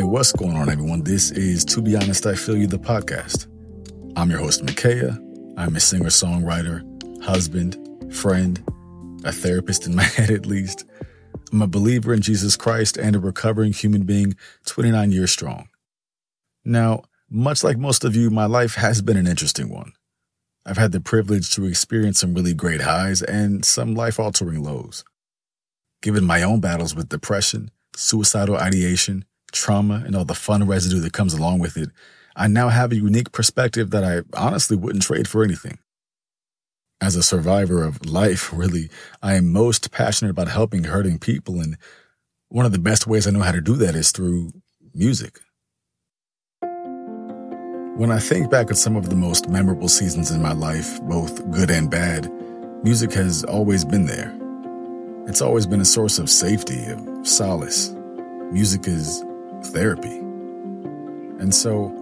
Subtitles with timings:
[0.00, 1.02] what's going on, everyone?
[1.02, 3.46] This is To Be Honest, I Feel You, the podcast.
[4.16, 5.18] I'm your host, Micaiah.
[5.58, 6.82] I'm a singer songwriter,
[7.22, 7.76] husband,
[8.12, 8.62] friend,
[9.24, 10.86] a therapist in my head at least.
[11.52, 14.34] I'm a believer in Jesus Christ and a recovering human being,
[14.64, 15.68] 29 years strong.
[16.64, 19.92] Now, much like most of you, my life has been an interesting one.
[20.64, 25.04] I've had the privilege to experience some really great highs and some life altering lows.
[26.00, 31.12] Given my own battles with depression, suicidal ideation, trauma, and all the fun residue that
[31.12, 31.90] comes along with it,
[32.34, 35.78] I now have a unique perspective that I honestly wouldn't trade for anything.
[37.00, 38.88] As a survivor of life, really,
[39.22, 41.76] I am most passionate about helping hurting people, and
[42.48, 44.52] one of the best ways I know how to do that is through
[44.94, 45.40] music.
[47.96, 51.50] When I think back at some of the most memorable seasons in my life, both
[51.50, 52.30] good and bad,
[52.82, 54.34] music has always been there.
[55.28, 57.94] It's always been a source of safety, of solace.
[58.50, 59.22] Music is
[59.64, 60.18] therapy.
[61.38, 61.92] And so,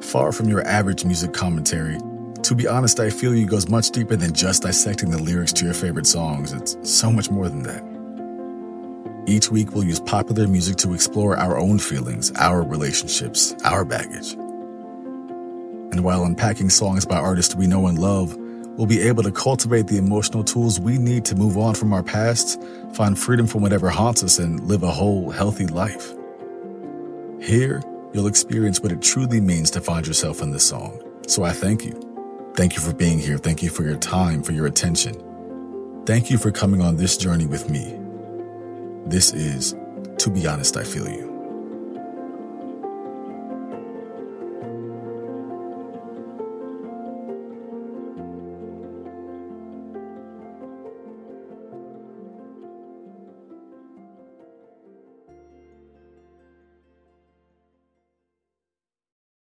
[0.00, 1.98] far from your average music commentary,
[2.42, 5.64] to be honest, I feel you goes much deeper than just dissecting the lyrics to
[5.64, 6.52] your favorite songs.
[6.52, 7.82] It's so much more than that.
[9.28, 14.34] Each week, we'll use popular music to explore our own feelings, our relationships, our baggage.
[14.34, 18.36] And while unpacking songs by artists we know and love,
[18.76, 22.02] we'll be able to cultivate the emotional tools we need to move on from our
[22.02, 22.62] past,
[22.92, 26.12] find freedom from whatever haunts us, and live a whole, healthy life.
[27.46, 27.80] Here,
[28.12, 31.00] you'll experience what it truly means to find yourself in this song.
[31.28, 31.92] So I thank you.
[32.56, 33.38] Thank you for being here.
[33.38, 35.14] Thank you for your time, for your attention.
[36.06, 37.96] Thank you for coming on this journey with me.
[39.06, 39.76] This is
[40.18, 41.35] To Be Honest, I Feel You.